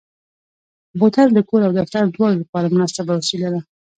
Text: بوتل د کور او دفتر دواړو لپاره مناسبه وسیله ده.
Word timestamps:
بوتل 0.99 1.27
د 1.33 1.39
کور 1.49 1.61
او 1.67 1.71
دفتر 1.79 2.03
دواړو 2.07 2.39
لپاره 2.41 2.71
مناسبه 2.75 3.13
وسیله 3.19 3.47
ده. 3.53 3.61